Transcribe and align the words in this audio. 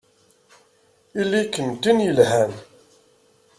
Ili-kem 1.19 1.69
d 1.73 1.79
tin 1.81 1.97
yelhan! 2.05 2.51